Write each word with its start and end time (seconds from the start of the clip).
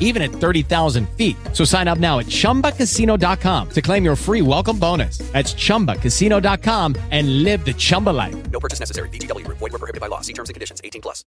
even 0.00 0.22
at 0.22 0.32
30,000 0.32 1.08
feet. 1.16 1.36
So 1.52 1.64
sign 1.64 1.86
up 1.86 1.98
now 1.98 2.18
at 2.18 2.26
ChumbaCasino.com 2.26 3.68
to 3.70 3.80
claim 3.80 4.04
your 4.04 4.16
free 4.16 4.42
welcome 4.42 4.78
bonus. 4.78 5.18
That's 5.32 5.54
ChumbaCasino.com 5.54 6.96
and 7.12 7.44
live 7.44 7.64
the 7.64 7.74
Chumba 7.74 8.10
life. 8.10 8.50
No 8.50 8.58
purchase 8.58 8.80
necessary. 8.80 9.08
BGW. 9.10 9.46
Void 9.46 9.72
were 9.72 9.78
prohibited 9.78 10.00
by 10.00 10.08
law. 10.08 10.20
See 10.22 10.34
terms 10.34 10.50
and 10.50 10.54
conditions. 10.54 10.80
18 10.82 11.00
plus. 11.00 11.24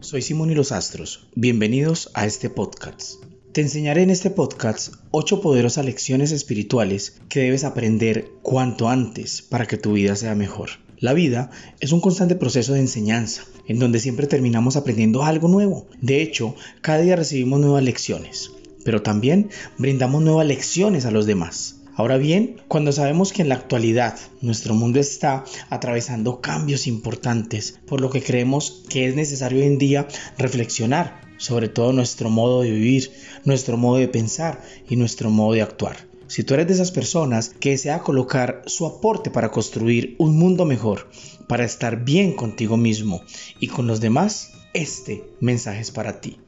Soy 0.00 0.20
Simón 0.20 0.50
y 0.50 0.54
los 0.54 0.70
Astros. 0.70 1.28
Bienvenidos 1.34 2.10
a 2.12 2.26
este 2.26 2.50
podcast. 2.50 3.24
Te 3.52 3.62
enseñaré 3.62 4.02
en 4.02 4.10
este 4.10 4.30
podcast 4.30 4.94
8 5.12 5.40
poderosas 5.40 5.84
lecciones 5.84 6.30
espirituales 6.30 7.20
que 7.28 7.40
debes 7.40 7.64
aprender 7.64 8.30
cuanto 8.42 8.88
antes 8.88 9.42
para 9.42 9.66
que 9.66 9.78
tu 9.78 9.92
vida 9.92 10.14
sea 10.14 10.34
mejor. 10.34 10.83
La 10.98 11.12
vida 11.12 11.50
es 11.80 11.92
un 11.92 12.00
constante 12.00 12.36
proceso 12.36 12.72
de 12.72 12.80
enseñanza, 12.80 13.42
en 13.66 13.78
donde 13.78 14.00
siempre 14.00 14.26
terminamos 14.26 14.76
aprendiendo 14.76 15.24
algo 15.24 15.48
nuevo. 15.48 15.86
De 16.00 16.22
hecho, 16.22 16.54
cada 16.80 17.00
día 17.00 17.16
recibimos 17.16 17.60
nuevas 17.60 17.82
lecciones, 17.82 18.52
pero 18.84 19.02
también 19.02 19.50
brindamos 19.78 20.22
nuevas 20.22 20.46
lecciones 20.46 21.06
a 21.06 21.10
los 21.10 21.26
demás. 21.26 21.80
Ahora 21.96 22.16
bien, 22.16 22.56
cuando 22.68 22.90
sabemos 22.90 23.32
que 23.32 23.42
en 23.42 23.48
la 23.48 23.54
actualidad 23.54 24.16
nuestro 24.40 24.74
mundo 24.74 24.98
está 24.98 25.44
atravesando 25.70 26.40
cambios 26.40 26.86
importantes, 26.86 27.78
por 27.86 28.00
lo 28.00 28.10
que 28.10 28.22
creemos 28.22 28.82
que 28.88 29.06
es 29.08 29.14
necesario 29.14 29.60
hoy 29.60 29.66
en 29.66 29.78
día 29.78 30.08
reflexionar 30.36 31.24
sobre 31.36 31.68
todo 31.68 31.92
nuestro 31.92 32.30
modo 32.30 32.62
de 32.62 32.70
vivir, 32.70 33.10
nuestro 33.44 33.76
modo 33.76 33.98
de 33.98 34.08
pensar 34.08 34.62
y 34.88 34.96
nuestro 34.96 35.30
modo 35.30 35.54
de 35.54 35.62
actuar. 35.62 35.96
Si 36.34 36.42
tú 36.42 36.54
eres 36.54 36.66
de 36.66 36.74
esas 36.74 36.90
personas 36.90 37.50
que 37.60 37.70
desea 37.70 38.00
colocar 38.00 38.64
su 38.66 38.86
aporte 38.86 39.30
para 39.30 39.52
construir 39.52 40.16
un 40.18 40.36
mundo 40.36 40.64
mejor, 40.64 41.08
para 41.46 41.64
estar 41.64 42.04
bien 42.04 42.32
contigo 42.32 42.76
mismo 42.76 43.22
y 43.60 43.68
con 43.68 43.86
los 43.86 44.00
demás, 44.00 44.50
este 44.72 45.22
mensaje 45.38 45.80
es 45.82 45.92
para 45.92 46.20
ti. 46.20 46.40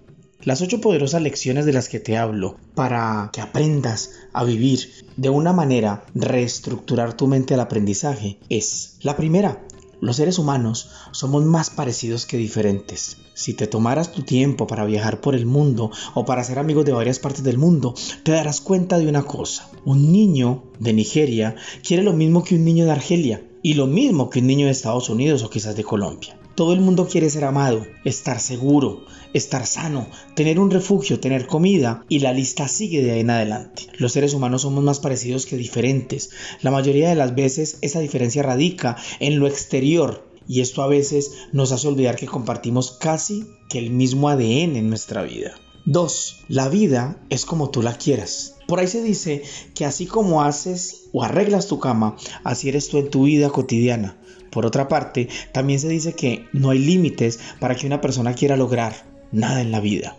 Las 0.42 0.60
ocho 0.60 0.80
poderosas 0.80 1.22
lecciones 1.22 1.66
de 1.66 1.72
las 1.72 1.88
que 1.88 2.00
te 2.00 2.16
hablo 2.16 2.56
para 2.74 3.30
que 3.32 3.40
aprendas 3.40 4.10
a 4.32 4.42
vivir 4.42 4.90
de 5.16 5.28
una 5.28 5.52
manera, 5.52 6.04
reestructurar 6.16 7.16
tu 7.16 7.28
mente 7.28 7.54
al 7.54 7.60
aprendizaje, 7.60 8.40
es 8.48 8.96
la 9.02 9.16
primera, 9.16 9.65
los 10.06 10.16
seres 10.16 10.38
humanos 10.38 10.88
somos 11.10 11.44
más 11.44 11.68
parecidos 11.70 12.26
que 12.26 12.36
diferentes. 12.36 13.18
Si 13.34 13.54
te 13.54 13.66
tomaras 13.66 14.12
tu 14.12 14.22
tiempo 14.22 14.66
para 14.66 14.86
viajar 14.86 15.20
por 15.20 15.34
el 15.34 15.46
mundo 15.46 15.90
o 16.14 16.24
para 16.24 16.44
ser 16.44 16.58
amigos 16.58 16.84
de 16.84 16.92
varias 16.92 17.18
partes 17.18 17.42
del 17.42 17.58
mundo, 17.58 17.94
te 18.22 18.32
darás 18.32 18.60
cuenta 18.60 18.98
de 18.98 19.08
una 19.08 19.24
cosa. 19.24 19.68
Un 19.84 20.12
niño 20.12 20.62
de 20.78 20.92
Nigeria 20.92 21.56
quiere 21.86 22.02
lo 22.02 22.12
mismo 22.12 22.44
que 22.44 22.54
un 22.54 22.64
niño 22.64 22.84
de 22.84 22.92
Argelia 22.92 23.42
y 23.66 23.74
lo 23.74 23.88
mismo 23.88 24.30
que 24.30 24.38
un 24.38 24.46
niño 24.46 24.66
de 24.66 24.70
Estados 24.70 25.10
Unidos 25.10 25.42
o 25.42 25.50
quizás 25.50 25.74
de 25.74 25.82
Colombia. 25.82 26.38
Todo 26.54 26.72
el 26.72 26.80
mundo 26.80 27.08
quiere 27.08 27.28
ser 27.28 27.42
amado, 27.42 27.84
estar 28.04 28.38
seguro, 28.38 29.04
estar 29.32 29.66
sano, 29.66 30.06
tener 30.36 30.60
un 30.60 30.70
refugio, 30.70 31.18
tener 31.18 31.48
comida 31.48 32.04
y 32.08 32.20
la 32.20 32.32
lista 32.32 32.68
sigue 32.68 33.02
de 33.02 33.10
ahí 33.10 33.20
en 33.22 33.30
adelante. 33.30 33.88
Los 33.98 34.12
seres 34.12 34.34
humanos 34.34 34.62
somos 34.62 34.84
más 34.84 35.00
parecidos 35.00 35.46
que 35.46 35.56
diferentes. 35.56 36.30
La 36.62 36.70
mayoría 36.70 37.08
de 37.08 37.16
las 37.16 37.34
veces 37.34 37.78
esa 37.82 37.98
diferencia 37.98 38.44
radica 38.44 38.96
en 39.18 39.40
lo 39.40 39.48
exterior 39.48 40.24
y 40.46 40.60
esto 40.60 40.84
a 40.84 40.86
veces 40.86 41.32
nos 41.50 41.72
hace 41.72 41.88
olvidar 41.88 42.14
que 42.14 42.26
compartimos 42.26 42.92
casi 42.92 43.48
que 43.68 43.80
el 43.80 43.90
mismo 43.90 44.28
ADN 44.28 44.76
en 44.76 44.88
nuestra 44.90 45.24
vida. 45.24 45.56
2. 45.88 46.46
La 46.48 46.68
vida 46.68 47.16
es 47.30 47.44
como 47.44 47.70
tú 47.70 47.80
la 47.80 47.96
quieras. 47.96 48.56
Por 48.66 48.80
ahí 48.80 48.88
se 48.88 49.04
dice 49.04 49.44
que 49.72 49.84
así 49.84 50.06
como 50.06 50.42
haces 50.42 51.04
o 51.12 51.22
arreglas 51.22 51.68
tu 51.68 51.78
cama, 51.78 52.16
así 52.42 52.68
eres 52.68 52.88
tú 52.88 52.98
en 52.98 53.08
tu 53.08 53.22
vida 53.22 53.50
cotidiana. 53.50 54.16
Por 54.50 54.66
otra 54.66 54.88
parte, 54.88 55.28
también 55.52 55.78
se 55.78 55.88
dice 55.88 56.14
que 56.14 56.46
no 56.52 56.70
hay 56.70 56.80
límites 56.80 57.38
para 57.60 57.76
que 57.76 57.86
una 57.86 58.00
persona 58.00 58.34
quiera 58.34 58.56
lograr 58.56 59.06
nada 59.30 59.60
en 59.60 59.70
la 59.70 59.78
vida. 59.78 60.16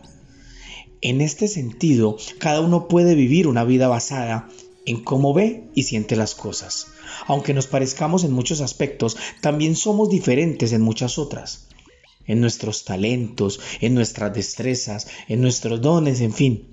En 1.01 1.19
este 1.19 1.49
sentido, 1.49 2.15
cada 2.39 2.61
uno 2.61 2.87
puede 2.87 3.13
vivir 3.13 3.45
una 3.45 3.65
vida 3.65 3.89
basada 3.89 4.47
en 4.85 5.03
cómo 5.03 5.33
ve 5.33 5.67
y 5.75 5.83
siente 5.83 6.15
las 6.15 6.33
cosas. 6.33 6.87
Aunque 7.25 7.53
nos 7.53 7.67
parezcamos 7.67 8.23
en 8.23 8.31
muchos 8.31 8.61
aspectos, 8.61 9.17
también 9.41 9.75
somos 9.75 10.09
diferentes 10.09 10.71
en 10.71 10.81
muchas 10.81 11.17
otras. 11.17 11.67
En 12.27 12.41
nuestros 12.41 12.83
talentos, 12.83 13.59
en 13.81 13.95
nuestras 13.95 14.33
destrezas, 14.33 15.07
en 15.27 15.41
nuestros 15.41 15.81
dones, 15.81 16.21
en 16.21 16.33
fin. 16.33 16.67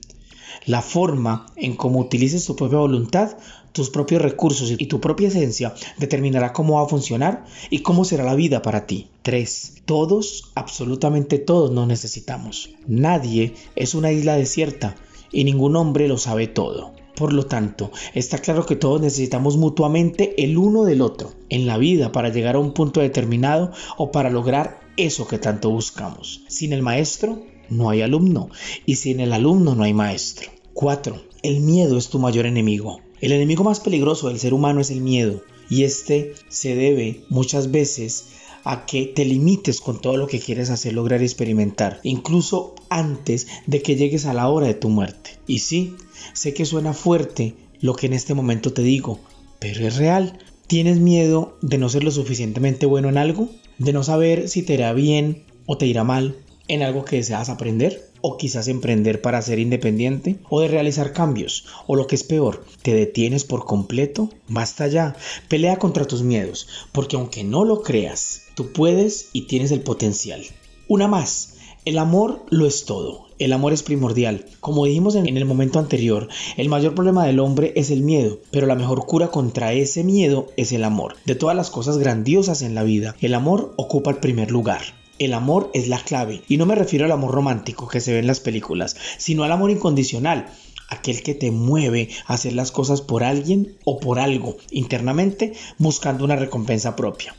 La 0.66 0.82
forma 0.82 1.47
en 1.56 1.76
cómo 1.76 2.00
utilices 2.00 2.44
tu 2.44 2.56
propia 2.56 2.78
voluntad 2.78 3.37
tus 3.75 3.91
propios 3.91 4.22
recursos 4.22 4.72
y 4.78 4.87
tu 4.87 5.00
propia 5.00 5.28
esencia 5.28 5.75
determinará 5.98 6.53
cómo 6.53 6.75
va 6.76 6.84
a 6.84 6.88
funcionar 6.88 7.44
y 7.70 7.81
cómo 7.81 8.04
será 8.04 8.22
la 8.22 8.37
vida 8.37 8.62
para 8.62 8.87
ti. 8.87 9.09
3. 9.22 9.82
Todos, 9.84 10.53
absolutamente 10.54 11.38
todos 11.38 11.72
nos 11.72 11.88
necesitamos. 11.88 12.70
Nadie 12.87 13.54
es 13.75 13.97
una 13.97 14.12
isla 14.12 14.37
desierta 14.37 14.94
y 15.32 15.43
ningún 15.43 15.75
hombre 15.75 16.06
lo 16.06 16.19
sabe 16.19 16.47
todo. 16.47 16.93
Por 17.16 17.32
lo 17.32 17.47
tanto, 17.47 17.91
está 18.14 18.38
claro 18.38 18.64
que 18.64 18.76
todos 18.76 19.00
necesitamos 19.00 19.56
mutuamente 19.56 20.44
el 20.44 20.56
uno 20.56 20.84
del 20.84 21.03
otro 21.03 21.32
en 21.48 21.66
la 21.66 21.76
vida 21.76 22.12
para 22.12 22.28
llegar 22.28 22.54
a 22.54 22.60
un 22.60 22.75
punto 22.75 23.00
determinado 23.00 23.72
o 23.97 24.12
para 24.12 24.31
lograr 24.31 24.83
eso 24.97 25.27
que 25.27 25.38
tanto 25.38 25.71
buscamos. 25.71 26.43
Sin 26.49 26.72
el 26.72 26.82
maestro, 26.82 27.43
no 27.69 27.91
hay 27.91 28.03
alumno 28.03 28.50
y 28.87 28.97
sin 28.97 29.21
el 29.21 29.32
alumno 29.32 29.75
no 29.75 29.84
hay 29.84 29.94
maestro. 29.94 30.50
4. 30.75 31.22
El 31.43 31.60
miedo 31.60 31.99
es 31.99 32.09
tu 32.09 32.19
mayor 32.19 32.47
enemigo. 32.47 33.00
El 33.21 33.32
enemigo 33.32 33.65
más 33.65 33.81
peligroso 33.81 34.28
del 34.28 34.38
ser 34.38 34.55
humano 34.55 34.81
es 34.81 34.91
el 34.91 35.00
miedo 35.00 35.43
y 35.71 35.84
este 35.84 36.34
se 36.49 36.75
debe 36.75 37.22
muchas 37.28 37.71
veces 37.71 38.27
a 38.65 38.87
que 38.87 39.06
te 39.06 39.25
limites 39.25 39.81
con 39.81 40.00
todo 40.00 40.16
lo 40.16 40.27
que 40.27 40.41
quieres 40.41 40.71
hacer, 40.71 40.94
lograr 40.94 41.21
y 41.21 41.25
experimentar, 41.25 42.00
incluso 42.03 42.75
antes 42.88 43.47
de 43.66 43.82
que 43.82 43.97
llegues 43.97 44.25
a 44.25 44.34
la 44.34 44.49
hora 44.49 44.66
de 44.66 44.75
tu 44.75 44.88
muerte. 44.88 45.38
Y 45.47 45.59
sí, 45.61 45.94
sé 46.32 46.55
que 46.55 46.65
suena 46.65 46.94
fuerte 46.94 47.55
lo 47.81 47.94
que 47.94 48.06
en 48.06 48.15
este 48.15 48.34
momento 48.34 48.72
te 48.72 48.82
digo, 48.82 49.21
pero 49.59 49.87
es 49.87 49.97
real. 49.97 50.38
¿Tienes 50.66 50.99
miedo 50.99 51.59
de 51.61 51.76
no 51.76 51.91
ser 51.91 52.05
lo 52.05 52.11
suficientemente 52.11 52.87
bueno 52.87 53.11
en 53.11 53.19
algo? 53.19 53.50
¿De 53.78 53.92
no 53.92 54.02
saber 54.02 54.48
si 54.48 54.62
te 54.62 54.74
irá 54.74 54.92
bien 54.92 55.44
o 55.66 55.76
te 55.78 55.86
irá 55.86 56.04
mal 56.04 56.36
en 56.68 56.82
algo 56.82 57.04
que 57.04 57.16
deseas 57.16 57.48
aprender? 57.48 58.14
o 58.26 58.38
quizás 58.38 58.68
emprender 58.68 59.20
para 59.20 59.42
ser 59.42 59.58
independiente 59.58 60.38
o 60.48 60.62
de 60.62 60.68
realizar 60.68 61.12
cambios 61.12 61.66
o 61.86 61.94
lo 61.94 62.06
que 62.06 62.14
es 62.14 62.24
peor, 62.24 62.64
te 62.80 62.94
detienes 62.94 63.44
por 63.44 63.66
completo, 63.66 64.30
basta 64.48 64.86
ya, 64.86 65.14
pelea 65.48 65.78
contra 65.78 66.06
tus 66.06 66.22
miedos, 66.22 66.66
porque 66.92 67.16
aunque 67.16 67.44
no 67.44 67.66
lo 67.66 67.82
creas, 67.82 68.44
tú 68.54 68.72
puedes 68.72 69.28
y 69.34 69.43
tienes 69.43 69.72
el 69.72 69.82
potencial. 69.82 70.43
Una 70.88 71.06
más, 71.06 71.53
el 71.84 71.98
amor 71.98 72.46
lo 72.48 72.66
es 72.66 72.86
todo. 72.86 73.26
El 73.38 73.52
amor 73.52 73.75
es 73.75 73.82
primordial. 73.82 74.46
Como 74.60 74.86
dijimos 74.86 75.16
en, 75.16 75.26
el 75.26 75.44
momento 75.44 75.78
anterior, 75.78 76.28
el 76.56 76.70
mayor 76.70 76.94
problema 76.94 77.26
del 77.26 77.40
hombre 77.40 77.75
es 77.76 77.90
el 77.90 78.02
miedo, 78.02 78.38
pero 78.50 78.66
la 78.66 78.75
mejor 78.75 79.04
cura 79.04 79.28
contra 79.28 79.75
ese 79.75 80.02
miedo 80.02 80.46
es 80.56 80.72
el 80.72 80.82
amor. 80.82 81.16
De 81.26 81.34
todas 81.34 81.54
las 81.54 81.69
cosas 81.69 81.98
grandiosas 81.98 82.62
en 82.62 82.75
la 82.75 82.84
vida, 82.84 83.16
el 83.20 83.34
amor 83.34 83.75
ocupa 83.76 84.10
el 84.10 84.16
primer 84.16 84.50
lugar. 84.50 84.81
El 85.19 85.34
amor 85.34 85.70
es 85.75 85.88
la 85.88 85.98
clave. 85.98 86.42
Y 86.48 86.56
no 86.56 86.64
me 86.64 86.75
refiero 86.75 87.04
al 87.04 87.12
amor 87.12 87.34
romántico 87.34 87.87
que 87.87 88.00
se 88.00 88.14
ve 88.14 88.19
en 88.20 88.26
las 88.26 88.40
películas, 88.40 88.96
sino 89.19 89.44
al 89.44 89.52
amor 89.52 89.70
incondicional. 89.70 90.46
Aquel 90.88 91.22
que 91.22 91.34
te 91.34 91.50
mueve 91.50 92.08
a 92.26 92.34
hacer 92.34 92.54
las 92.54 92.72
cosas 92.72 93.02
por 93.02 93.25
alguien 93.25 93.76
o 93.84 94.00
por 94.00 94.19
algo 94.20 94.56
internamente 94.70 95.52
buscando 95.78 96.25
una 96.25 96.37
recompensa 96.37 96.96
propia. 96.96 97.34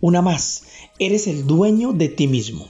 Una 0.00 0.20
más, 0.20 0.64
eres 0.98 1.26
el 1.26 1.46
dueño 1.46 1.92
de 1.92 2.08
ti 2.08 2.26
mismo. 2.26 2.68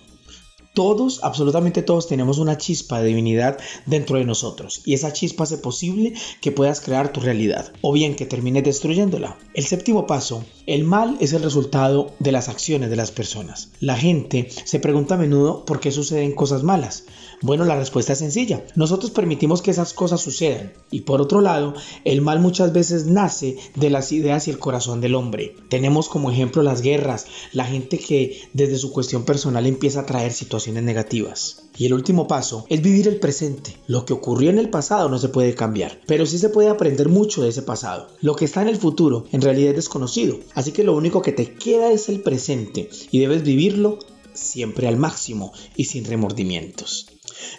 Todos, 0.78 1.18
absolutamente 1.24 1.82
todos, 1.82 2.06
tenemos 2.06 2.38
una 2.38 2.56
chispa 2.56 3.00
de 3.00 3.08
divinidad 3.08 3.58
dentro 3.86 4.16
de 4.16 4.24
nosotros 4.24 4.80
y 4.84 4.94
esa 4.94 5.12
chispa 5.12 5.42
hace 5.42 5.58
posible 5.58 6.14
que 6.40 6.52
puedas 6.52 6.80
crear 6.80 7.12
tu 7.12 7.18
realidad 7.18 7.72
o 7.80 7.92
bien 7.92 8.14
que 8.14 8.26
termines 8.26 8.62
destruyéndola. 8.62 9.36
El 9.54 9.66
séptimo 9.66 10.06
paso, 10.06 10.44
el 10.66 10.84
mal 10.84 11.16
es 11.18 11.32
el 11.32 11.42
resultado 11.42 12.12
de 12.20 12.30
las 12.30 12.48
acciones 12.48 12.90
de 12.90 12.96
las 12.96 13.10
personas. 13.10 13.70
La 13.80 13.96
gente 13.96 14.50
se 14.50 14.78
pregunta 14.78 15.16
a 15.16 15.18
menudo 15.18 15.64
por 15.64 15.80
qué 15.80 15.90
suceden 15.90 16.30
cosas 16.30 16.62
malas. 16.62 17.06
Bueno, 17.40 17.64
la 17.64 17.76
respuesta 17.76 18.12
es 18.12 18.18
sencilla. 18.18 18.64
Nosotros 18.74 19.12
permitimos 19.12 19.62
que 19.62 19.70
esas 19.70 19.92
cosas 19.92 20.20
sucedan. 20.20 20.72
Y 20.90 21.02
por 21.02 21.20
otro 21.20 21.40
lado, 21.40 21.74
el 22.04 22.20
mal 22.20 22.40
muchas 22.40 22.72
veces 22.72 23.06
nace 23.06 23.56
de 23.76 23.90
las 23.90 24.10
ideas 24.10 24.48
y 24.48 24.50
el 24.50 24.58
corazón 24.58 25.00
del 25.00 25.14
hombre. 25.14 25.54
Tenemos 25.68 26.08
como 26.08 26.30
ejemplo 26.30 26.62
las 26.62 26.82
guerras, 26.82 27.26
la 27.52 27.64
gente 27.64 27.98
que 27.98 28.40
desde 28.54 28.78
su 28.78 28.92
cuestión 28.92 29.24
personal 29.24 29.66
empieza 29.66 30.00
a 30.00 30.06
traer 30.06 30.32
situaciones 30.32 30.82
negativas. 30.82 31.68
Y 31.76 31.86
el 31.86 31.94
último 31.94 32.26
paso 32.26 32.66
es 32.68 32.82
vivir 32.82 33.06
el 33.06 33.20
presente. 33.20 33.76
Lo 33.86 34.04
que 34.04 34.12
ocurrió 34.12 34.50
en 34.50 34.58
el 34.58 34.68
pasado 34.68 35.08
no 35.08 35.18
se 35.18 35.28
puede 35.28 35.54
cambiar, 35.54 36.00
pero 36.06 36.26
sí 36.26 36.38
se 36.38 36.48
puede 36.48 36.68
aprender 36.68 37.08
mucho 37.08 37.42
de 37.42 37.50
ese 37.50 37.62
pasado. 37.62 38.08
Lo 38.20 38.34
que 38.34 38.46
está 38.46 38.62
en 38.62 38.68
el 38.68 38.76
futuro 38.76 39.26
en 39.30 39.42
realidad 39.42 39.70
es 39.70 39.76
desconocido, 39.76 40.38
así 40.54 40.72
que 40.72 40.82
lo 40.82 40.96
único 40.96 41.22
que 41.22 41.32
te 41.32 41.54
queda 41.54 41.92
es 41.92 42.08
el 42.08 42.20
presente 42.20 42.90
y 43.12 43.20
debes 43.20 43.44
vivirlo 43.44 44.00
siempre 44.34 44.88
al 44.88 44.96
máximo 44.96 45.52
y 45.76 45.84
sin 45.84 46.04
remordimientos. 46.04 47.06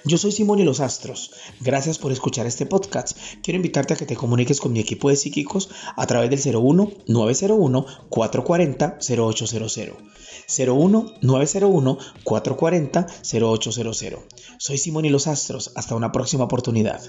Yo 0.06 0.18
soy 0.18 0.32
Simón 0.32 0.60
y 0.60 0.64
los 0.64 0.80
Astros. 0.80 1.32
Gracias 1.60 1.98
por 1.98 2.12
escuchar 2.12 2.46
este 2.46 2.66
podcast. 2.66 3.18
Quiero 3.44 3.58
invitarte 3.58 3.94
a 3.94 3.98
que 3.98 4.06
te 4.06 4.16
comuniques 4.16 4.60
con 4.60 4.74
mi 4.74 4.80
equipo 4.80 5.10
de 5.10 5.16
psíquicos 5.16 5.70
a 5.96 6.08
través 6.08 6.30
del 6.30 6.56
01 6.56 6.92
901 7.08 7.86
440 8.10 8.98
0800. 9.00 9.98
01 10.58 11.06
901 11.22 11.98
440 12.24 13.08
0800. 13.32 14.20
Soy 14.58 14.78
Simón 14.78 15.06
y 15.06 15.10
los 15.10 15.28
Astros. 15.28 15.72
Hasta 15.76 15.96
una 15.96 16.12
próxima 16.12 16.46
oportunidad. 16.46 17.02